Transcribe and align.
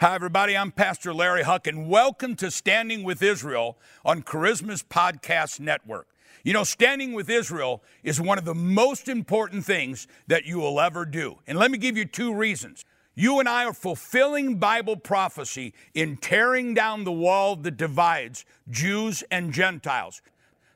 Hi, 0.00 0.14
everybody. 0.14 0.56
I'm 0.56 0.72
Pastor 0.72 1.12
Larry 1.12 1.42
Huch, 1.42 1.66
and 1.66 1.86
welcome 1.86 2.34
to 2.36 2.50
Standing 2.50 3.02
with 3.02 3.22
Israel 3.22 3.76
on 4.02 4.22
Charisma's 4.22 4.82
Podcast 4.82 5.60
Network. 5.60 6.08
You 6.42 6.54
know, 6.54 6.64
standing 6.64 7.12
with 7.12 7.28
Israel 7.28 7.82
is 8.02 8.18
one 8.18 8.38
of 8.38 8.46
the 8.46 8.54
most 8.54 9.08
important 9.08 9.66
things 9.66 10.06
that 10.26 10.46
you 10.46 10.58
will 10.58 10.80
ever 10.80 11.04
do. 11.04 11.36
And 11.46 11.58
let 11.58 11.70
me 11.70 11.76
give 11.76 11.98
you 11.98 12.06
two 12.06 12.32
reasons. 12.32 12.86
You 13.14 13.40
and 13.40 13.46
I 13.46 13.66
are 13.66 13.74
fulfilling 13.74 14.56
Bible 14.56 14.96
prophecy 14.96 15.74
in 15.92 16.16
tearing 16.16 16.72
down 16.72 17.04
the 17.04 17.12
wall 17.12 17.54
that 17.56 17.76
divides 17.76 18.46
Jews 18.70 19.22
and 19.30 19.52
Gentiles. 19.52 20.22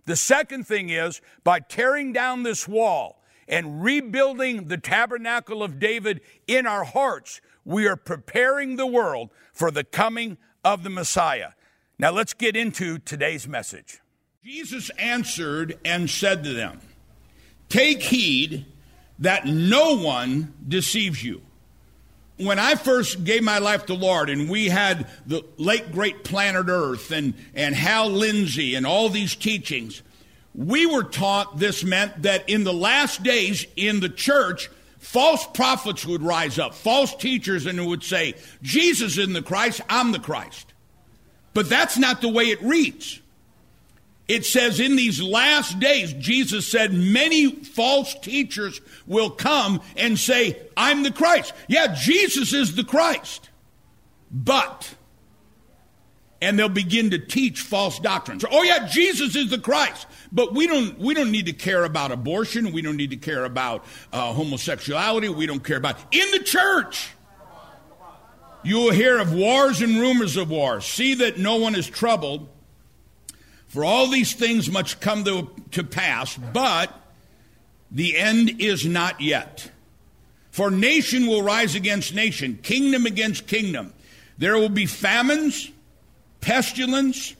The 0.05 0.17
second 0.17 0.67
thing 0.67 0.91
is 0.91 1.23
by 1.45 1.61
tearing 1.61 2.13
down 2.13 2.43
this 2.43 2.69
wall 2.69 3.23
and 3.49 3.83
rebuilding 3.83 4.69
the 4.69 4.77
tabernacle 4.77 5.63
of 5.63 5.79
David 5.79 6.21
in 6.47 6.67
our 6.67 6.85
hearts, 6.85 7.41
we 7.65 7.87
are 7.87 7.97
preparing 7.97 8.77
the 8.77 8.87
world 8.87 9.31
for 9.53 9.71
the 9.71 9.85
coming 9.85 10.37
of 10.65 10.83
the 10.83 10.91
Messiah. 10.91 11.51
Now 11.99 12.11
let's 12.11 12.35
get 12.35 12.57
into 12.57 12.99
today's 12.99 13.47
message. 13.47 14.01
Jesus 14.45 14.91
answered 14.99 15.79
and 15.85 16.11
said 16.11 16.45
to 16.45 16.53
them, 16.53 16.81
Take 17.69 18.03
heed 18.03 18.67
that 19.19 19.47
no 19.47 19.97
one 19.97 20.53
deceives 20.67 21.23
you. 21.23 21.43
When 22.37 22.59
I 22.59 22.75
first 22.75 23.23
gave 23.25 23.45
my 23.45 23.59
life 23.59 23.87
to 23.87 23.95
the 23.95 23.99
Lord, 23.99 24.29
and 24.29 24.51
we 24.51 24.69
had 24.69 25.09
the 25.25 25.45
late 25.57 25.93
great 25.93 26.25
planet 26.25 26.67
Earth 26.69 27.13
and, 27.13 27.35
and 27.55 27.75
Hal 27.75 28.11
Lindsey 28.11 28.75
and 28.75 28.85
all 28.85 29.09
these 29.09 29.37
teachings, 29.37 30.03
we 30.53 30.85
were 30.85 31.05
taught 31.05 31.59
this 31.59 31.85
meant 31.85 32.23
that 32.23 32.49
in 32.49 32.65
the 32.65 32.73
last 32.73 33.23
days 33.23 33.67
in 33.77 34.01
the 34.01 34.09
church, 34.09 34.69
false 35.05 35.47
prophets 35.47 36.07
would 36.07 36.23
rise 36.23 36.59
up, 36.59 36.75
false 36.75 37.15
teachers, 37.15 37.67
and 37.67 37.87
would 37.87 38.03
say, 38.03 38.35
Jesus 38.63 39.19
is 39.19 39.33
the 39.33 39.43
Christ, 39.43 39.81
I'm 39.89 40.13
the 40.13 40.19
Christ. 40.19 40.73
But 41.53 41.69
that's 41.69 41.99
not 41.99 42.21
the 42.21 42.29
way 42.29 42.45
it 42.45 42.63
reads. 42.63 43.21
It 44.27 44.47
says 44.47 44.81
in 44.81 44.97
these 44.97 45.21
last 45.23 45.79
days, 45.79 46.15
Jesus 46.15 46.67
said, 46.67 46.95
many 46.95 47.51
false 47.53 48.15
teachers 48.15 48.81
will 49.07 49.29
come 49.29 49.83
and 49.97 50.19
say, 50.19 50.59
I'm 50.77 51.03
the 51.03 51.13
Christ. 51.13 51.53
Yeah, 51.69 51.95
Jesus 51.95 52.55
is 52.55 52.75
the 52.75 52.85
Christ. 52.85 53.51
But, 54.31 54.95
and 56.45 56.59
they'll 56.59 56.69
begin 56.69 57.11
to 57.11 57.19
teach 57.19 57.63
false 57.63 57.99
doctrines. 57.99 58.45
Oh 58.51 58.63
yeah, 58.63 58.87
Jesus 58.87 59.35
is 59.35 59.49
the 59.51 59.59
Christ. 59.59 60.07
But 60.31 60.53
we 60.53 60.67
don't, 60.67 60.99
we 60.99 61.15
don't 61.15 61.31
need 61.31 61.47
to 61.47 61.53
care 61.53 61.85
about 61.85 62.13
abortion. 62.13 62.71
We 62.73 62.83
don't 62.83 62.97
need 62.97 63.11
to 63.11 63.17
care 63.17 63.45
about 63.45 63.85
uh, 64.13 64.33
homosexuality. 64.33 65.31
We 65.31 65.47
don't 65.47 65.65
care 65.65 65.79
about 65.79 65.97
in 66.13 66.31
the 66.33 66.41
church. 66.41 67.11
You 68.63 68.77
will 68.77 68.93
hear 68.93 69.19
of 69.19 69.33
wars 69.33 69.81
and 69.81 69.99
rumors 70.01 70.37
of 70.37 70.51
wars. 70.51 70.85
See 70.85 71.15
that 71.15 71.39
no 71.39 71.57
one 71.57 71.75
is 71.75 71.87
troubled. 71.87 72.49
For 73.69 73.85
all 73.85 74.09
these 74.09 74.35
things 74.35 74.71
must 74.71 75.01
come 75.01 75.25
to, 75.25 75.51
to 75.73 75.83
pass, 75.83 76.37
but 76.37 76.95
the 77.91 78.17
end 78.17 78.61
is 78.61 78.87
not 78.87 79.21
yet. 79.21 79.71
For 80.51 80.71
nation 80.71 81.27
will 81.27 81.43
rise 81.43 81.75
against 81.75 82.15
nation, 82.15 82.59
kingdom 82.63 83.07
against 83.07 83.47
kingdom. 83.47 83.93
There 84.39 84.57
will 84.57 84.69
be 84.69 84.87
famines, 84.87 85.71
pestilence, 86.45 87.35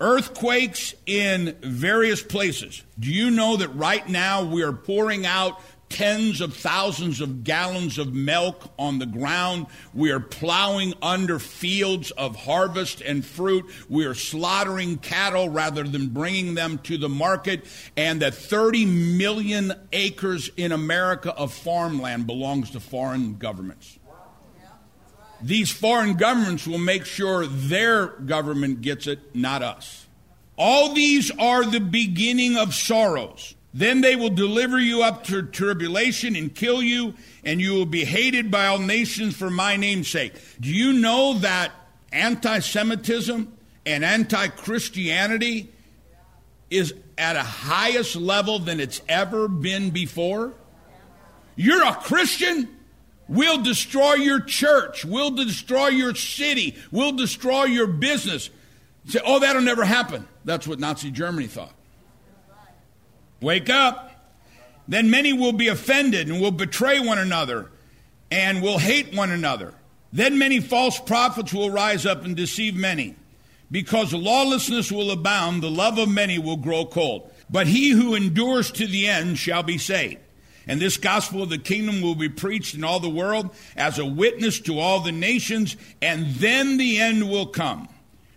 earthquakes 0.00 0.94
in 1.06 1.56
various 1.62 2.22
places. 2.22 2.82
Do 2.98 3.10
you 3.10 3.30
know 3.30 3.56
that 3.56 3.74
right 3.74 4.06
now 4.06 4.44
we 4.44 4.62
are 4.62 4.72
pouring 4.72 5.24
out 5.24 5.58
tens 5.88 6.42
of 6.42 6.54
thousands 6.54 7.22
of 7.22 7.42
gallons 7.42 7.96
of 7.96 8.12
milk 8.12 8.70
on 8.78 8.98
the 8.98 9.06
ground. 9.06 9.66
We 9.94 10.12
are 10.12 10.20
plowing 10.20 10.92
under 11.00 11.38
fields 11.38 12.10
of 12.12 12.36
harvest 12.36 13.00
and 13.00 13.24
fruit. 13.24 13.64
We 13.88 14.04
are 14.04 14.14
slaughtering 14.14 14.98
cattle 14.98 15.48
rather 15.48 15.82
than 15.82 16.08
bringing 16.08 16.54
them 16.54 16.78
to 16.84 16.98
the 16.98 17.08
market. 17.08 17.64
And 17.96 18.20
that 18.20 18.34
30 18.34 18.84
million 18.84 19.72
acres 19.92 20.50
in 20.56 20.70
America 20.70 21.34
of 21.34 21.52
farmland 21.52 22.26
belongs 22.26 22.70
to 22.70 22.80
foreign 22.80 23.36
governments. 23.36 23.98
These 25.42 25.70
foreign 25.70 26.14
governments 26.14 26.66
will 26.66 26.78
make 26.78 27.04
sure 27.04 27.46
their 27.46 28.08
government 28.08 28.82
gets 28.82 29.06
it, 29.06 29.34
not 29.34 29.62
us. 29.62 30.06
All 30.56 30.92
these 30.92 31.30
are 31.38 31.64
the 31.64 31.80
beginning 31.80 32.58
of 32.58 32.74
sorrows. 32.74 33.54
Then 33.72 34.00
they 34.00 34.16
will 34.16 34.30
deliver 34.30 34.80
you 34.80 35.02
up 35.02 35.24
to 35.24 35.42
tribulation 35.42 36.34
and 36.34 36.54
kill 36.54 36.82
you, 36.82 37.14
and 37.44 37.60
you 37.60 37.72
will 37.72 37.86
be 37.86 38.04
hated 38.04 38.50
by 38.50 38.66
all 38.66 38.78
nations 38.78 39.36
for 39.36 39.48
my 39.48 39.76
name's 39.76 40.08
sake. 40.08 40.34
Do 40.60 40.68
you 40.68 40.92
know 40.92 41.34
that 41.38 41.72
anti 42.12 42.58
Semitism 42.58 43.52
and 43.86 44.04
anti 44.04 44.48
Christianity 44.48 45.70
is 46.68 46.92
at 47.16 47.36
a 47.36 47.42
highest 47.42 48.16
level 48.16 48.58
than 48.58 48.80
it's 48.80 49.00
ever 49.08 49.46
been 49.46 49.90
before? 49.90 50.52
You're 51.54 51.86
a 51.86 51.94
Christian? 51.94 52.68
We'll 53.30 53.62
destroy 53.62 54.14
your 54.14 54.40
church. 54.40 55.04
We'll 55.04 55.30
destroy 55.30 55.86
your 55.86 56.16
city. 56.16 56.76
We'll 56.90 57.12
destroy 57.12 57.66
your 57.66 57.86
business. 57.86 58.50
say, 59.06 59.20
oh, 59.24 59.38
that'll 59.38 59.62
never 59.62 59.84
happen. 59.84 60.26
That's 60.44 60.66
what 60.66 60.80
Nazi 60.80 61.12
Germany 61.12 61.46
thought. 61.46 61.72
Wake 63.40 63.70
up. 63.70 64.10
Then 64.88 65.10
many 65.10 65.32
will 65.32 65.52
be 65.52 65.68
offended 65.68 66.28
and 66.28 66.40
will 66.40 66.50
betray 66.50 66.98
one 66.98 67.18
another 67.18 67.70
and 68.32 68.60
will 68.60 68.78
hate 68.78 69.14
one 69.14 69.30
another. 69.30 69.74
Then 70.12 70.36
many 70.36 70.58
false 70.58 70.98
prophets 70.98 71.54
will 71.54 71.70
rise 71.70 72.04
up 72.04 72.24
and 72.24 72.34
deceive 72.34 72.74
many. 72.74 73.14
Because 73.70 74.12
lawlessness 74.12 74.90
will 74.90 75.12
abound, 75.12 75.62
the 75.62 75.70
love 75.70 75.98
of 75.98 76.08
many 76.08 76.40
will 76.40 76.56
grow 76.56 76.84
cold. 76.84 77.30
But 77.48 77.68
he 77.68 77.90
who 77.90 78.16
endures 78.16 78.72
to 78.72 78.88
the 78.88 79.06
end 79.06 79.38
shall 79.38 79.62
be 79.62 79.78
saved. 79.78 80.18
And 80.70 80.80
this 80.80 80.98
gospel 80.98 81.42
of 81.42 81.48
the 81.48 81.58
kingdom 81.58 82.00
will 82.00 82.14
be 82.14 82.28
preached 82.28 82.76
in 82.76 82.84
all 82.84 83.00
the 83.00 83.10
world 83.10 83.50
as 83.74 83.98
a 83.98 84.06
witness 84.06 84.60
to 84.60 84.78
all 84.78 85.00
the 85.00 85.10
nations, 85.10 85.76
and 86.00 86.26
then 86.36 86.76
the 86.76 87.00
end 87.00 87.28
will 87.28 87.46
come. 87.46 87.88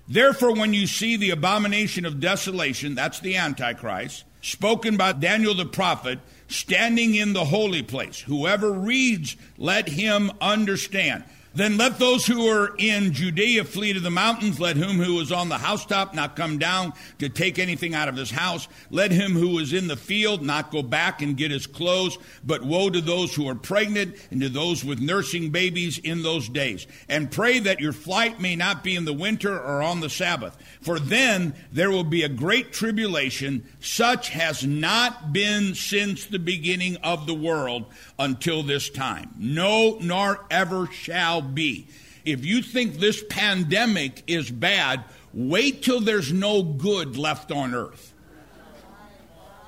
Therefore, 0.07 0.55
when 0.55 0.73
you 0.73 0.87
see 0.87 1.15
the 1.15 1.29
abomination 1.29 2.07
of 2.07 2.19
desolation, 2.19 2.95
that's 2.95 3.19
the 3.19 3.37
Antichrist, 3.37 4.23
spoken 4.41 4.97
by 4.97 5.11
Daniel 5.11 5.53
the 5.53 5.67
prophet, 5.67 6.17
standing 6.47 7.13
in 7.13 7.33
the 7.33 7.45
holy 7.45 7.83
place, 7.83 8.21
whoever 8.21 8.71
reads, 8.71 9.37
let 9.59 9.87
him 9.87 10.31
understand. 10.41 11.25
Then 11.55 11.77
let 11.77 11.99
those 11.99 12.25
who 12.25 12.47
are 12.47 12.73
in 12.79 13.13
Judea 13.13 13.63
flee 13.63 13.93
to 13.93 13.99
the 13.99 14.09
mountains. 14.09 14.59
Let 14.59 14.75
him 14.75 14.97
who 14.97 15.19
is 15.19 15.31
on 15.31 15.49
the 15.49 15.59
housetop 15.59 16.15
not 16.15 16.35
come 16.35 16.57
down 16.57 16.93
to 17.19 17.29
take 17.29 17.59
anything 17.59 17.93
out 17.93 18.09
of 18.09 18.15
his 18.15 18.31
house. 18.31 18.67
Let 18.89 19.11
him 19.11 19.33
who 19.33 19.59
is 19.59 19.71
in 19.71 19.87
the 19.87 19.95
field 19.95 20.41
not 20.41 20.71
go 20.71 20.81
back 20.81 21.21
and 21.21 21.37
get 21.37 21.51
his 21.51 21.67
clothes. 21.67 22.17
But 22.43 22.63
woe 22.63 22.89
to 22.89 23.01
those 23.01 23.35
who 23.35 23.47
are 23.47 23.55
pregnant 23.55 24.15
and 24.31 24.41
to 24.41 24.49
those 24.49 24.83
with 24.83 24.99
nursing 24.99 25.51
babies 25.51 25.99
in 25.99 26.23
those 26.23 26.49
days. 26.49 26.87
And 27.07 27.29
pray 27.29 27.59
that 27.59 27.79
your 27.79 27.93
flight 27.93 28.41
may 28.41 28.55
not 28.55 28.83
be 28.83 28.95
in 28.95 29.05
the 29.05 29.13
winter 29.13 29.53
or 29.55 29.83
on 29.83 29.99
the 29.99 30.09
Sabbath. 30.09 30.57
For 30.81 30.99
then 30.99 31.53
there 31.71 31.91
will 31.91 32.03
be 32.03 32.23
a 32.23 32.29
great 32.29 32.73
tribulation, 32.73 33.63
such 33.79 34.29
has 34.29 34.65
not 34.65 35.31
been 35.31 35.75
since 35.75 36.25
the 36.25 36.39
beginning 36.39 36.97
of 36.97 37.27
the 37.27 37.35
world 37.35 37.85
until 38.17 38.63
this 38.63 38.89
time. 38.89 39.29
No, 39.37 39.97
nor 40.01 40.45
ever 40.49 40.87
shall 40.87 41.42
be. 41.43 41.87
If 42.25 42.45
you 42.45 42.61
think 42.61 42.95
this 42.95 43.23
pandemic 43.29 44.23
is 44.27 44.49
bad, 44.49 45.03
wait 45.33 45.83
till 45.83 45.99
there's 45.99 46.31
no 46.31 46.63
good 46.63 47.17
left 47.17 47.51
on 47.51 47.73
earth. 47.73 48.13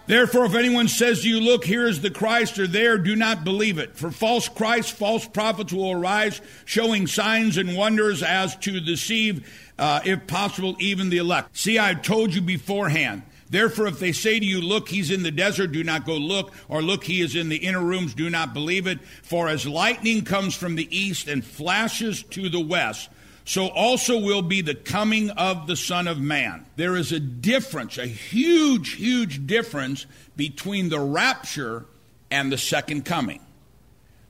Therefore, 0.07 0.45
if 0.45 0.53
anyone 0.53 0.87
says 0.87 1.23
to 1.23 1.29
you, 1.29 1.39
Look, 1.39 1.65
here 1.65 1.87
is 1.87 2.01
the 2.01 2.11
Christ, 2.11 2.59
or 2.59 2.67
there, 2.67 2.97
do 2.97 3.15
not 3.15 3.43
believe 3.43 3.79
it. 3.79 3.95
For 3.95 4.11
false 4.11 4.47
Christs, 4.47 4.91
false 4.91 5.27
prophets 5.27 5.73
will 5.73 5.91
arise, 5.91 6.41
showing 6.65 7.07
signs 7.07 7.57
and 7.57 7.75
wonders 7.75 8.21
as 8.21 8.55
to 8.57 8.79
deceive, 8.79 9.51
uh, 9.79 10.01
if 10.05 10.27
possible, 10.27 10.75
even 10.79 11.09
the 11.09 11.17
elect. 11.17 11.57
See, 11.57 11.79
I 11.79 11.95
told 11.95 12.35
you 12.35 12.41
beforehand. 12.41 13.23
Therefore, 13.49 13.87
if 13.87 13.99
they 13.99 14.11
say 14.11 14.39
to 14.39 14.45
you, 14.45 14.61
Look, 14.61 14.89
he's 14.89 15.11
in 15.11 15.23
the 15.23 15.31
desert, 15.31 15.71
do 15.71 15.83
not 15.83 16.05
go 16.05 16.17
look, 16.17 16.53
or 16.67 16.81
look, 16.81 17.03
he 17.03 17.21
is 17.21 17.35
in 17.35 17.49
the 17.49 17.57
inner 17.57 17.83
rooms, 17.83 18.13
do 18.13 18.29
not 18.29 18.53
believe 18.53 18.87
it. 18.87 18.99
For 19.23 19.47
as 19.47 19.67
lightning 19.67 20.23
comes 20.23 20.55
from 20.55 20.75
the 20.75 20.95
east 20.95 21.27
and 21.27 21.45
flashes 21.45 22.23
to 22.23 22.49
the 22.49 22.59
west, 22.59 23.09
so 23.45 23.67
also 23.67 24.19
will 24.19 24.41
be 24.41 24.61
the 24.61 24.75
coming 24.75 25.29
of 25.31 25.67
the 25.67 25.75
Son 25.75 26.07
of 26.07 26.19
Man. 26.19 26.65
There 26.75 26.95
is 26.95 27.11
a 27.11 27.19
difference, 27.19 27.97
a 27.97 28.07
huge, 28.07 28.93
huge 28.93 29.45
difference 29.45 30.07
between 30.35 30.89
the 30.89 30.99
rapture 30.99 31.85
and 32.31 32.51
the 32.51 32.57
second 32.57 33.05
coming. 33.05 33.41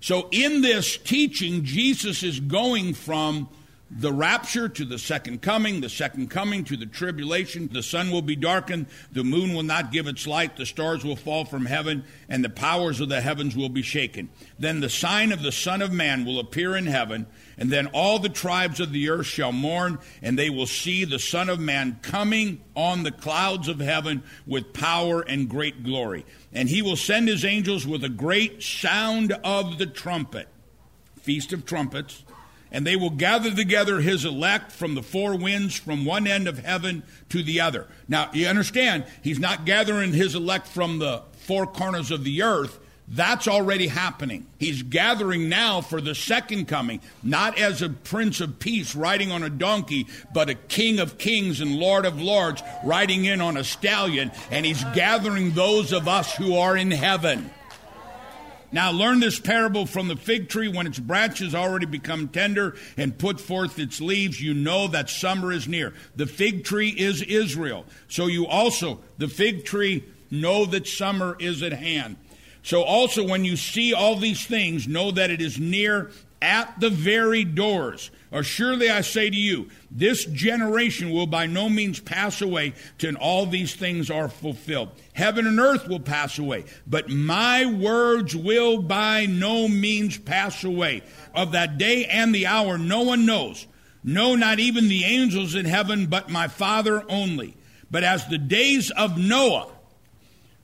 So, 0.02 0.28
in 0.32 0.62
this 0.62 0.98
teaching, 0.98 1.64
Jesus 1.64 2.22
is 2.22 2.40
going 2.40 2.94
from 2.94 3.50
the 3.92 4.12
rapture 4.12 4.68
to 4.68 4.84
the 4.84 4.98
second 4.98 5.44
coming, 5.44 5.80
the 5.80 5.90
second 5.90 6.32
coming 6.32 6.64
to 6.64 6.76
the 6.76 6.88
tribulation. 6.88 7.70
The 7.72 7.84
sun 7.84 8.10
will 8.10 8.24
be 8.24 8.36
darkened, 8.36 8.88
the 9.12 9.24
moon 9.24 9.54
will 9.54 9.64
not 9.64 9.92
give 9.92 10.08
its 10.08 10.26
light, 10.26 10.58
the 10.58 10.66
stars 10.66 11.04
will 11.04 11.16
fall 11.16 11.46
from 11.46 11.68
heaven, 11.68 12.04
and 12.28 12.44
the 12.44 12.50
powers 12.50 13.00
of 13.00 13.10
the 13.10 13.22
heavens 13.22 13.56
will 13.56 13.70
be 13.70 13.84
shaken. 13.84 14.30
Then 14.58 14.80
the 14.80 14.90
sign 14.90 15.32
of 15.32 15.44
the 15.44 15.52
Son 15.52 15.84
of 15.84 15.94
Man 15.94 16.26
will 16.26 16.40
appear 16.40 16.76
in 16.76 16.88
heaven, 16.88 17.28
and 17.60 17.70
then 17.70 17.86
all 17.88 18.18
the 18.18 18.28
tribes 18.28 18.80
of 18.80 18.92
the 18.92 19.10
earth 19.10 19.28
shall 19.28 19.52
mourn, 19.52 20.00
and 20.22 20.38
they 20.38 20.50
will 20.50 20.66
see 20.66 21.06
the 21.06 21.20
Son 21.20 21.48
of 21.48 21.60
Man 21.60 22.00
coming 22.02 22.62
on 22.76 23.04
the 23.04 23.12
clouds 23.12 23.68
of 23.68 23.80
heaven 23.80 24.24
with 24.48 24.74
power 24.74 25.22
and 25.22 25.48
great 25.48 25.84
glory. 25.84 26.26
And 26.52 26.70
he 26.70 26.82
will 26.82 26.96
send 26.96 27.28
his 27.28 27.46
angels 27.46 27.86
with 27.86 28.04
a 28.04 28.10
great 28.10 28.64
sound 28.64 29.32
of 29.44 29.78
the 29.78 29.86
trumpet. 29.86 30.48
Feast 31.22 31.54
of 31.54 31.66
Trumpets 31.66 32.24
and 32.76 32.86
they 32.86 32.98
will 32.98 33.10
gather 33.10 33.56
together 33.56 34.02
his 34.02 34.26
elect 34.26 34.70
from 34.70 34.96
the 34.96 35.02
four 35.02 35.38
winds 35.38 35.78
from 35.78 36.04
one 36.04 36.28
end 36.28 36.46
of 36.46 36.60
heaven 36.60 37.04
to 37.30 37.42
the 37.42 37.62
other. 37.62 37.88
Now, 38.10 38.30
you 38.34 38.48
understand, 38.48 39.06
he's 39.22 39.40
not 39.40 39.66
gathering 39.66 40.12
his 40.12 40.36
elect 40.36 40.68
from 40.68 41.00
the 41.00 41.22
four 41.38 41.68
corners 41.68 42.12
of 42.12 42.26
the 42.26 42.44
earth. 42.44 42.78
That's 43.08 43.48
already 43.48 43.88
happening. 43.88 44.46
He's 44.60 44.84
gathering 44.84 45.48
now 45.48 45.80
for 45.80 46.02
the 46.02 46.14
second 46.14 46.68
coming, 46.68 47.00
not 47.24 47.58
as 47.58 47.82
a 47.82 47.88
prince 47.88 48.42
of 48.42 48.60
peace 48.60 48.94
riding 48.94 49.32
on 49.32 49.42
a 49.42 49.50
donkey, 49.50 50.08
but 50.34 50.50
a 50.50 50.56
king 50.56 51.00
of 51.00 51.18
kings 51.18 51.62
and 51.62 51.78
lord 51.78 52.06
of 52.06 52.22
lords 52.22 52.62
riding 52.84 53.24
in 53.24 53.40
on 53.40 53.56
a 53.56 53.64
stallion. 53.64 54.34
And 54.52 54.66
he's 54.66 54.84
gathering 54.94 55.52
those 55.52 55.94
of 55.94 56.10
us 56.10 56.36
who 56.36 56.58
are 56.58 56.76
in 56.76 56.92
heaven. 56.92 57.52
Now 58.72 58.92
learn 58.92 59.20
this 59.20 59.40
parable 59.40 59.86
from 59.86 60.08
the 60.08 60.16
fig 60.16 60.50
tree. 60.50 60.68
When 60.68 60.88
its 60.88 61.00
branches 61.00 61.56
already 61.56 61.86
become 61.86 62.28
tender 62.28 62.76
and 62.98 63.18
put 63.18 63.40
forth 63.40 63.80
its 63.80 64.02
leaves, 64.02 64.42
you 64.42 64.54
know 64.54 64.88
that 64.88 65.10
summer 65.10 65.52
is 65.52 65.68
near. 65.68 65.94
The 66.16 66.26
fig 66.26 66.64
tree 66.64 66.90
is 66.90 67.22
Israel. 67.22 67.86
So 68.08 68.28
you 68.28 68.48
also, 68.48 69.00
the 69.18 69.28
fig 69.28 69.66
tree, 69.66 70.04
know 70.32 70.66
that 70.66 70.88
summer 70.88 71.38
is 71.40 71.64
at 71.64 71.74
hand. 71.74 72.18
So 72.64 72.82
also, 72.82 73.28
when 73.28 73.46
you 73.46 73.58
see 73.58 73.94
all 73.94 74.16
these 74.16 74.46
things, 74.48 74.88
know 74.88 75.12
that 75.12 75.30
it 75.30 75.40
is 75.40 75.60
near 75.60 76.10
at 76.42 76.80
the 76.80 76.90
very 76.90 77.44
doors. 77.44 78.12
Surely 78.42 78.90
I 78.90 79.00
say 79.02 79.30
to 79.30 79.36
you, 79.36 79.70
this 79.90 80.26
generation 80.26 81.12
will 81.12 81.28
by 81.28 81.46
no 81.46 81.70
means 81.70 82.02
pass 82.02 82.42
away 82.42 82.74
till 82.98 83.16
all 83.16 83.46
these 83.46 83.76
things 83.76 84.12
are 84.12 84.28
fulfilled. 84.28 84.90
Heaven 85.14 85.48
and 85.48 85.60
earth 85.60 85.88
will 85.88 86.02
pass 86.02 86.38
away, 86.38 86.66
but 86.86 87.10
my 87.10 87.66
words 87.66 88.36
will 88.36 88.82
by 88.82 89.26
no 89.26 89.70
means 89.70 90.18
pass 90.18 90.66
away. 90.66 91.04
Of 91.34 91.54
that 91.54 91.78
day 91.78 92.06
and 92.06 92.36
the 92.36 92.48
hour 92.48 92.78
no 92.78 93.04
one 93.04 93.26
knows. 93.26 93.68
No, 94.04 94.36
not 94.36 94.60
even 94.60 94.90
the 94.90 95.06
angels 95.06 95.56
in 95.56 95.66
heaven, 95.66 96.08
but 96.08 96.30
my 96.30 96.48
Father 96.48 97.04
only. 97.10 97.56
But 97.90 98.04
as 98.04 98.28
the 98.28 98.38
days 98.38 98.92
of 98.92 99.18
Noah, 99.18 99.70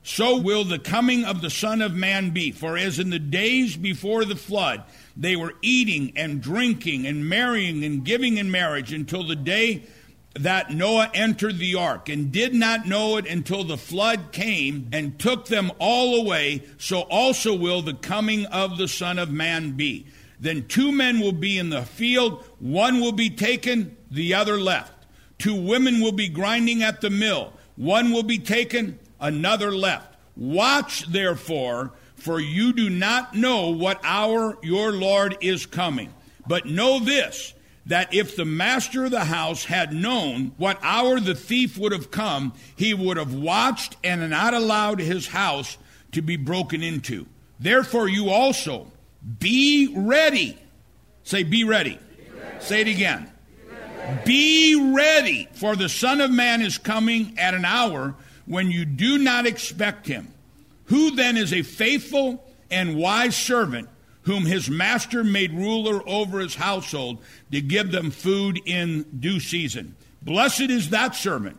so 0.02 0.36
will 0.38 0.64
the 0.64 0.78
coming 0.78 1.24
of 1.24 1.40
the 1.40 1.50
Son 1.50 1.80
of 1.80 1.94
Man 1.94 2.30
be. 2.30 2.50
For 2.50 2.76
as 2.76 2.98
in 2.98 3.10
the 3.10 3.18
days 3.18 3.76
before 3.76 4.24
the 4.24 4.36
flood, 4.36 4.82
they 5.16 5.36
were 5.36 5.54
eating 5.62 6.12
and 6.16 6.40
drinking 6.40 7.06
and 7.06 7.28
marrying 7.28 7.84
and 7.84 8.04
giving 8.04 8.36
in 8.36 8.50
marriage 8.50 8.92
until 8.92 9.24
the 9.24 9.36
day 9.36 9.84
that 10.34 10.70
Noah 10.70 11.10
entered 11.12 11.58
the 11.58 11.74
ark 11.74 12.08
and 12.08 12.32
did 12.32 12.54
not 12.54 12.86
know 12.86 13.16
it 13.16 13.26
until 13.26 13.64
the 13.64 13.76
flood 13.76 14.32
came 14.32 14.88
and 14.92 15.18
took 15.18 15.46
them 15.46 15.70
all 15.78 16.20
away, 16.20 16.62
so 16.78 17.00
also 17.02 17.54
will 17.54 17.82
the 17.82 17.94
coming 17.94 18.46
of 18.46 18.78
the 18.78 18.88
Son 18.88 19.18
of 19.18 19.30
Man 19.30 19.72
be. 19.72 20.06
Then 20.40 20.66
two 20.66 20.90
men 20.90 21.20
will 21.20 21.32
be 21.32 21.58
in 21.58 21.70
the 21.70 21.82
field, 21.82 22.44
one 22.58 23.00
will 23.00 23.12
be 23.12 23.30
taken, 23.30 23.96
the 24.10 24.34
other 24.34 24.58
left. 24.58 24.92
Two 25.38 25.54
women 25.54 26.00
will 26.00 26.12
be 26.12 26.28
grinding 26.28 26.82
at 26.82 27.00
the 27.00 27.10
mill, 27.10 27.52
one 27.76 28.10
will 28.10 28.22
be 28.22 28.38
taken, 28.38 28.98
another 29.22 29.74
left. 29.74 30.14
Watch 30.36 31.06
therefore 31.06 31.92
for 32.22 32.38
you 32.38 32.72
do 32.72 32.88
not 32.88 33.34
know 33.34 33.70
what 33.70 34.00
hour 34.04 34.56
your 34.62 34.92
Lord 34.92 35.36
is 35.40 35.66
coming. 35.66 36.14
But 36.46 36.66
know 36.66 37.00
this 37.00 37.52
that 37.86 38.14
if 38.14 38.36
the 38.36 38.44
master 38.44 39.06
of 39.06 39.10
the 39.10 39.24
house 39.24 39.64
had 39.64 39.92
known 39.92 40.52
what 40.56 40.78
hour 40.82 41.18
the 41.18 41.34
thief 41.34 41.76
would 41.76 41.90
have 41.90 42.12
come, 42.12 42.52
he 42.76 42.94
would 42.94 43.16
have 43.16 43.34
watched 43.34 43.96
and 44.04 44.30
not 44.30 44.54
allowed 44.54 45.00
his 45.00 45.26
house 45.26 45.78
to 46.12 46.22
be 46.22 46.36
broken 46.36 46.80
into. 46.80 47.26
Therefore, 47.58 48.08
you 48.08 48.30
also 48.30 48.86
be 49.40 49.92
ready. 49.96 50.56
Say, 51.24 51.42
be 51.42 51.64
ready. 51.64 51.98
Say 52.60 52.82
it 52.82 52.88
again. 52.88 53.32
Be 54.24 54.92
ready, 54.94 55.48
for 55.54 55.74
the 55.74 55.88
Son 55.88 56.20
of 56.20 56.30
Man 56.30 56.62
is 56.62 56.78
coming 56.78 57.36
at 57.36 57.54
an 57.54 57.64
hour 57.64 58.14
when 58.46 58.70
you 58.70 58.84
do 58.84 59.18
not 59.18 59.46
expect 59.46 60.06
him. 60.06 60.28
Who 60.86 61.12
then 61.12 61.36
is 61.36 61.52
a 61.52 61.62
faithful 61.62 62.44
and 62.70 62.96
wise 62.96 63.36
servant 63.36 63.88
whom 64.22 64.44
his 64.44 64.70
master 64.70 65.24
made 65.24 65.52
ruler 65.52 66.02
over 66.06 66.38
his 66.40 66.54
household 66.54 67.18
to 67.50 67.60
give 67.60 67.90
them 67.90 68.10
food 68.10 68.60
in 68.66 69.04
due 69.20 69.40
season? 69.40 69.96
Blessed 70.22 70.62
is 70.62 70.90
that 70.90 71.14
servant 71.14 71.56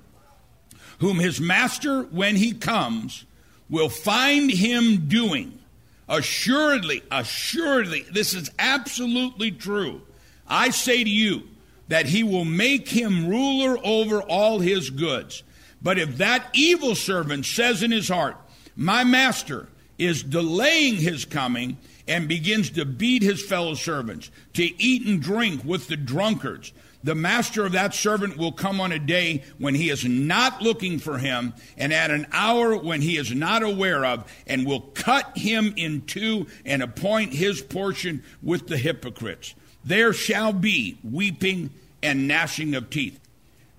whom 1.00 1.20
his 1.20 1.42
master, 1.42 2.04
when 2.04 2.36
he 2.36 2.54
comes, 2.54 3.26
will 3.70 3.90
find 3.90 4.50
him 4.50 5.08
doing. 5.08 5.60
Assuredly, 6.08 7.02
assuredly, 7.12 8.06
this 8.12 8.34
is 8.34 8.52
absolutely 8.60 9.52
true. 9.52 10.02
I 10.48 10.70
say 10.70 11.04
to 11.04 11.10
you 11.10 11.44
that 11.88 12.06
he 12.06 12.24
will 12.24 12.46
make 12.46 12.88
him 12.88 13.28
ruler 13.28 13.78
over 13.84 14.22
all 14.22 14.60
his 14.60 14.90
goods. 14.90 15.44
But 15.84 16.00
if 16.00 16.18
that 16.18 16.48
evil 16.54 16.96
servant 16.96 17.46
says 17.46 17.84
in 17.84 17.92
his 17.92 18.08
heart, 18.08 18.38
my 18.76 19.04
master 19.04 19.68
is 19.98 20.24
delaying 20.24 20.96
his 20.96 21.26
coming 21.26 21.78
and 22.08 22.28
begins 22.28 22.72
to 22.72 22.86
beat 22.86 23.22
his 23.22 23.46
fellow 23.46 23.76
servants, 23.76 24.32
to 24.54 24.82
eat 24.82 25.06
and 25.06 25.22
drink 25.22 25.64
with 25.64 25.88
the 25.88 25.98
drunkards. 25.98 26.74
The 27.04 27.16
master 27.16 27.66
of 27.66 27.74
that 27.74 27.94
servant 27.94 28.38
will 28.38 28.54
come 28.54 28.80
on 28.80 28.94
a 28.94 29.00
day 29.00 29.44
when 29.58 29.76
he 29.76 29.90
is 29.90 30.06
not 30.06 30.62
looking 30.62 31.00
for 31.00 31.18
him, 31.18 31.54
and 31.78 31.94
at 31.94 32.12
an 32.12 32.28
hour 32.32 32.78
when 32.78 33.02
he 33.02 33.18
is 33.18 33.34
not 33.34 33.62
aware 33.62 34.06
of, 34.06 34.30
and 34.48 34.66
will 34.66 34.82
cut 34.82 35.38
him 35.38 35.74
in 35.76 36.02
two 36.02 36.48
and 36.66 36.82
appoint 36.82 37.34
his 37.34 37.62
portion 37.62 38.24
with 38.42 38.68
the 38.68 38.78
hypocrites. 38.78 39.54
There 39.84 40.14
shall 40.14 40.54
be 40.54 40.98
weeping 41.04 41.72
and 42.02 42.28
gnashing 42.28 42.74
of 42.74 42.90
teeth. 42.90 43.20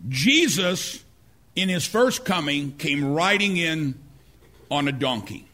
Jesus, 0.08 1.03
in 1.56 1.68
his 1.68 1.86
first 1.86 2.24
coming, 2.24 2.72
came 2.72 3.12
riding 3.14 3.56
in 3.56 3.94
on 4.70 4.88
a 4.88 4.92
donkey. 4.92 5.46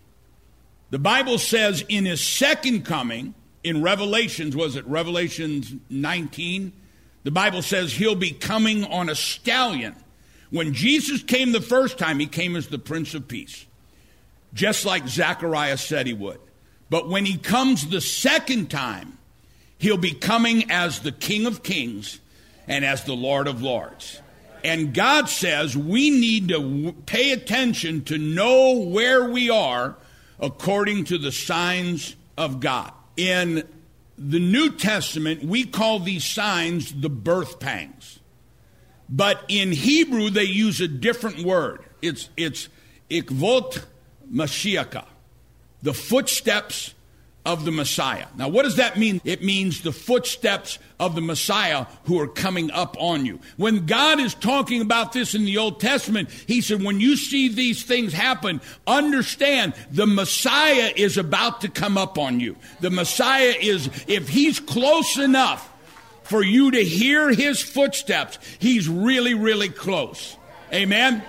The 0.91 0.99
Bible 0.99 1.39
says 1.39 1.85
in 1.89 2.05
his 2.05 2.21
second 2.21 2.85
coming, 2.85 3.35
in 3.63 3.83
Revelations, 3.83 4.57
was 4.57 4.77
it 4.77 4.87
Revelations 4.87 5.73
19? 5.91 6.73
The 7.25 7.31
Bible 7.31 7.63
says 7.63 7.93
he'll 7.93 8.15
be 8.15 8.33
coming 8.33 8.85
on 8.85 9.09
a 9.09 9.15
stallion. 9.15 9.95
When 10.51 10.73
Jesus 10.73 11.23
came 11.23 11.53
the 11.53 11.61
first 11.61 11.99
time, 11.99 12.19
he 12.19 12.27
came 12.27 12.57
as 12.57 12.69
the 12.69 12.79
Prince 12.79 13.15
of 13.15 13.29
Peace, 13.29 13.67
just 14.55 14.85
like 14.85 15.07
Zechariah 15.07 15.77
said 15.77 16.07
he 16.07 16.15
would. 16.15 16.41
But 16.89 17.09
when 17.09 17.25
he 17.25 17.37
comes 17.37 17.87
the 17.87 18.01
second 18.01 18.71
time, 18.71 19.19
he'll 19.79 19.97
be 19.97 20.13
coming 20.13 20.71
as 20.71 21.01
the 21.01 21.13
King 21.13 21.47
of 21.47 21.63
Kings 21.63 22.19
and 22.67 22.85
as 22.85 23.05
the 23.05 23.15
Lord 23.15 23.47
of 23.47 23.63
Lords. 23.63 24.21
And 24.65 24.95
God 24.95 25.29
says 25.29 25.77
we 25.77 26.11
need 26.11 26.49
to 26.49 26.95
pay 27.07 27.33
attention 27.33 28.05
to 28.05 28.19
know 28.19 28.79
where 28.79 29.31
we 29.31 29.51
are 29.51 29.97
according 30.39 31.05
to 31.05 31.19
the 31.19 31.33
signs 31.33 32.17
of 32.37 32.61
God. 32.61 32.93
In 33.17 33.69
the 34.17 34.39
New 34.39 34.71
Testament, 34.71 35.45
we 35.45 35.65
call 35.65 35.99
these 35.99 36.25
signs 36.25 36.93
the 36.93 37.11
birth 37.11 37.61
pangs. 37.61 38.21
But 39.09 39.43
in 39.49 39.73
Hebrew, 39.73 40.31
they 40.31 40.45
use 40.45 40.81
a 40.81 40.89
different 40.89 41.41
word. 41.41 41.85
It's, 42.01 42.31
it's 42.37 42.69
ikvot 43.11 43.85
mashiach, 44.33 45.05
the 45.83 45.95
footsteps 45.95 46.95
of 47.47 47.65
the 47.65 47.71
Messiah. 47.71 48.27
Now, 48.37 48.49
what 48.49 48.65
does 48.65 48.77
that 48.77 48.99
mean? 48.99 49.21
It 49.25 49.43
means 49.43 49.81
the 49.81 49.93
footsteps 49.93 50.79
of 50.99 51.15
the 51.15 51.23
Messiah 51.23 51.87
who 52.05 52.21
are 52.21 52.29
coming 52.29 52.71
up 52.71 52.97
on 53.01 53.25
you. 53.25 53.41
When 53.57 53.87
God 53.87 54.21
is 54.21 54.35
talking 54.35 54.83
about 54.83 55.13
this 55.13 55.35
in 55.35 55.47
the 55.47 55.57
Old 55.57 55.81
Testament, 55.81 56.31
He 56.31 56.61
said, 56.61 56.83
when 56.83 57.01
you 57.01 57.17
see 57.17 57.49
these 57.49 57.83
things 57.83 58.13
happen, 58.13 58.61
understand 58.87 59.75
the 59.91 60.07
Messiah 60.07 60.93
is 60.95 61.17
about 61.17 61.63
to 61.63 61.69
come 61.69 61.97
up 61.97 62.19
on 62.19 62.41
you. 62.41 62.57
The 62.81 62.91
Messiah 62.91 63.55
is, 63.59 63.89
if 64.07 64.29
He's 64.29 64.61
close 64.61 65.17
enough 65.17 65.67
for 66.25 66.43
you 66.43 66.71
to 66.71 66.85
hear 66.85 67.31
His 67.31 67.63
footsteps, 67.63 68.39
He's 68.59 68.89
really, 68.89 69.33
really 69.33 69.71
close. 69.71 70.37
Amen? 70.73 71.23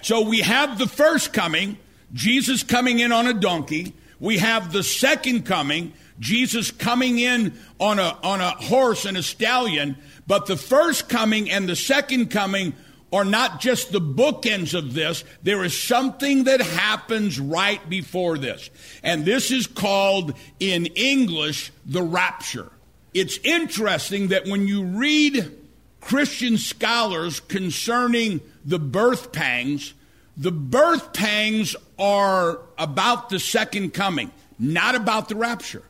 So 0.00 0.22
we 0.22 0.40
have 0.40 0.78
the 0.78 0.86
first 0.86 1.32
coming, 1.34 1.76
Jesus 2.14 2.62
coming 2.62 3.00
in 3.00 3.12
on 3.12 3.26
a 3.26 3.34
donkey. 3.34 3.92
We 4.20 4.38
have 4.38 4.72
the 4.72 4.82
second 4.82 5.46
coming, 5.46 5.92
Jesus 6.18 6.70
coming 6.70 7.18
in 7.18 7.58
on 7.78 7.98
a, 7.98 8.16
on 8.22 8.40
a 8.40 8.50
horse 8.50 9.04
and 9.04 9.16
a 9.16 9.22
stallion, 9.22 9.96
but 10.26 10.46
the 10.46 10.56
first 10.56 11.08
coming 11.08 11.50
and 11.50 11.68
the 11.68 11.76
second 11.76 12.30
coming 12.30 12.74
are 13.12 13.24
not 13.24 13.60
just 13.60 13.90
the 13.90 14.00
bookends 14.00 14.76
of 14.76 14.92
this. 14.92 15.24
There 15.42 15.64
is 15.64 15.80
something 15.80 16.44
that 16.44 16.60
happens 16.60 17.40
right 17.40 17.86
before 17.88 18.36
this. 18.36 18.68
And 19.02 19.24
this 19.24 19.50
is 19.50 19.66
called 19.66 20.34
in 20.60 20.86
English 20.86 21.72
the 21.86 22.02
rapture. 22.02 22.70
It's 23.14 23.38
interesting 23.38 24.28
that 24.28 24.46
when 24.46 24.68
you 24.68 24.84
read 24.84 25.56
Christian 26.00 26.58
scholars 26.58 27.40
concerning 27.40 28.40
the 28.64 28.78
birth 28.78 29.32
pangs, 29.32 29.94
the 30.38 30.52
birth 30.52 31.12
pangs 31.12 31.74
are 31.98 32.60
about 32.78 33.28
the 33.28 33.40
second 33.40 33.92
coming, 33.92 34.30
not 34.58 34.94
about 34.94 35.28
the 35.28 35.34
rapture. 35.34 35.82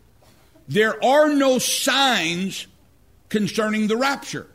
There 0.66 1.02
are 1.04 1.34
no 1.34 1.58
signs 1.58 2.66
concerning 3.28 3.88
the 3.88 3.96
rapture. 3.98 4.46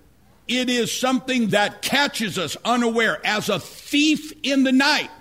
It 0.47 0.69
is 0.69 0.91
something 0.91 1.49
that 1.49 1.83
catches 1.83 2.39
us 2.39 2.57
unaware 2.65 3.25
as 3.25 3.49
a 3.49 3.59
thief 3.59 4.33
in 4.41 4.63
the 4.63 4.71
night. 4.71 5.11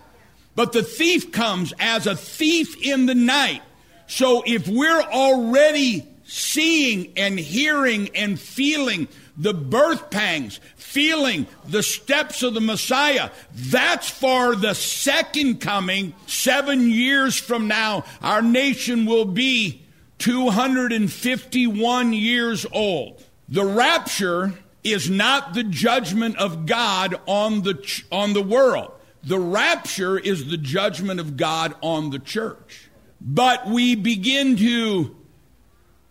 But 0.55 0.73
the 0.73 0.83
thief 0.83 1.33
comes 1.33 1.73
as 1.79 2.07
a 2.07 2.17
thief 2.17 2.77
in 2.83 3.07
the 3.07 3.15
night. 3.15 3.63
So 4.07 4.43
if 4.47 4.69
we're 4.69 5.03
already 5.03 6.07
seeing 6.25 7.13
and 7.17 7.39
hearing 7.39 8.11
and 8.15 8.41
feeling 8.41 9.09
the 9.37 9.55
birth 9.55 10.11
pangs, 10.11 10.61
feeling 10.77 11.47
the 11.67 11.83
steps 11.83 12.43
of 12.43 12.55
the 12.55 12.61
Messiah. 12.61 13.31
That's 13.55 14.09
for 14.09 14.55
the 14.55 14.75
second 14.75 15.61
coming. 15.61 16.15
Seven 16.27 16.91
years 16.91 17.37
from 17.37 17.69
now, 17.69 18.05
our 18.21 18.43
nation 18.43 19.07
will 19.07 19.25
be 19.25 19.83
251 20.19 22.13
years 22.13 22.67
old. 22.73 23.23
The 23.49 23.65
rapture 23.65 24.55
is 24.85 25.09
not 25.09 25.55
the 25.55 25.65
judgment 25.65 26.37
of 26.39 26.67
God 26.67 27.21
on 27.27 27.63
the, 27.63 28.03
on 28.11 28.33
the 28.33 28.43
world. 28.43 28.93
The 29.25 29.39
rapture 29.39 30.19
is 30.19 30.51
the 30.51 30.57
judgment 30.57 31.21
of 31.21 31.37
God 31.37 31.75
on 31.81 32.11
the 32.11 32.19
church. 32.19 32.91
But 33.21 33.69
we 33.69 33.95
begin 33.95 34.57
to 34.57 35.17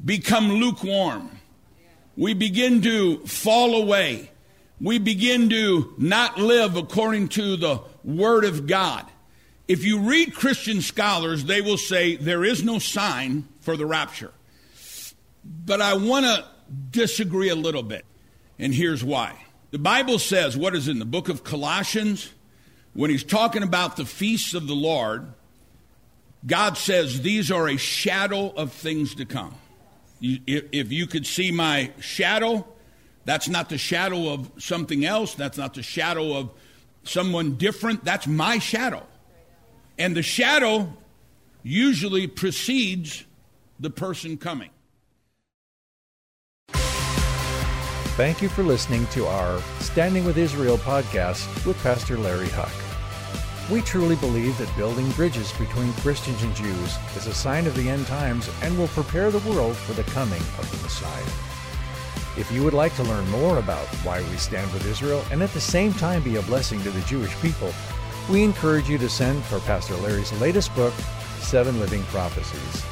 become 0.04 0.54
lukewarm. 0.54 1.41
We 2.18 2.34
begin 2.34 2.82
to 2.82 3.20
fall 3.26 3.76
away. 3.76 4.32
We 4.80 4.98
begin 4.98 5.50
to 5.50 5.94
not 5.98 6.38
live 6.38 6.76
according 6.76 7.30
to 7.30 7.56
the 7.56 7.82
Word 8.04 8.46
of 8.46 8.68
God. 8.68 9.06
If 9.68 9.86
you 9.86 10.00
read 10.00 10.36
Christian 10.36 10.82
scholars, 10.82 11.46
they 11.46 11.62
will 11.62 11.78
say 11.78 12.16
there 12.16 12.44
is 12.44 12.64
no 12.64 12.80
sign 12.80 13.48
for 13.62 13.78
the 13.78 13.86
rapture. 13.86 14.32
But 15.44 15.82
I 15.82 15.94
want 15.94 16.26
to 16.26 16.46
disagree 16.92 17.50
a 17.50 17.56
little 17.56 17.84
bit, 17.84 18.06
and 18.60 18.74
here's 18.74 19.04
why. 19.04 19.36
The 19.72 19.80
Bible 19.80 20.20
says, 20.20 20.58
what 20.58 20.76
is 20.76 20.88
in 20.88 21.00
the 21.00 21.06
book 21.06 21.30
of 21.30 21.44
Colossians, 21.44 22.30
when 22.94 23.10
he's 23.10 23.24
talking 23.24 23.64
about 23.64 23.96
the 23.96 24.06
feasts 24.06 24.54
of 24.54 24.68
the 24.68 24.76
Lord, 24.76 25.28
God 26.46 26.78
says 26.78 27.22
these 27.22 27.52
are 27.52 27.70
a 27.70 27.78
shadow 27.78 28.50
of 28.50 28.74
things 28.74 29.16
to 29.16 29.26
come. 29.26 29.56
If 30.22 30.92
you 30.92 31.08
could 31.08 31.26
see 31.26 31.52
my 31.52 31.92
shadow, 32.00 32.68
that's 33.26 33.50
not 33.50 33.70
the 33.70 33.78
shadow 33.78 34.34
of 34.34 34.52
something 34.58 35.06
else. 35.06 35.36
That's 35.36 35.58
not 35.58 35.74
the 35.74 35.84
shadow 35.84 36.38
of 36.38 36.52
someone 37.04 37.56
different. 37.56 38.04
That's 38.04 38.28
my 38.28 38.60
shadow. 38.60 39.06
And 39.98 40.16
the 40.16 40.24
shadow 40.24 40.94
usually 41.64 42.28
precedes 42.28 43.26
the 43.80 43.90
person 43.90 44.38
coming. 44.38 44.70
Thank 48.18 48.42
you 48.42 48.50
for 48.50 48.64
listening 48.64 49.08
to 49.08 49.26
our 49.26 49.62
Standing 49.80 50.26
with 50.26 50.38
Israel 50.38 50.78
podcast 50.78 51.66
with 51.66 51.82
Pastor 51.82 52.18
Larry 52.18 52.50
Huch. 52.50 52.91
We 53.72 53.82
truly 53.82 54.18
believe 54.18 54.58
that 54.58 54.76
building 54.76 55.10
bridges 55.12 55.54
between 55.54 55.94
Christians 55.94 56.44
and 56.44 56.54
Jews 56.54 56.98
is 57.16 57.28
a 57.28 57.34
sign 57.34 57.66
of 57.68 57.76
the 57.78 57.88
end 57.88 58.06
times 58.06 58.50
and 58.62 58.78
will 58.78 58.90
prepare 58.90 59.32
the 59.32 59.50
world 59.50 59.78
for 59.78 59.94
the 59.94 60.04
coming 60.12 60.42
of 60.60 60.70
the 60.70 60.84
Messiah. 60.84 61.24
If 62.38 62.52
you 62.52 62.66
would 62.66 62.74
like 62.74 62.94
to 62.98 63.04
learn 63.04 63.30
more 63.30 63.60
about 63.60 63.88
why 64.04 64.24
we 64.24 64.36
stand 64.36 64.74
with 64.74 64.86
Israel 64.86 65.24
and 65.32 65.42
at 65.42 65.54
the 65.54 65.62
same 65.62 65.94
time 65.94 66.22
be 66.22 66.36
a 66.36 66.42
blessing 66.42 66.84
to 66.84 66.92
the 66.92 67.00
Jewish 67.02 67.34
people, 67.40 67.74
we 68.30 68.44
encourage 68.44 68.90
you 68.90 68.98
to 68.98 69.08
send 69.08 69.42
for 69.46 69.62
Pastor 69.62 69.96
Larry's 69.96 70.34
latest 70.42 70.76
book, 70.76 70.94
Seven 71.40 71.80
Living 71.80 72.04
Prophecies. 72.04 72.92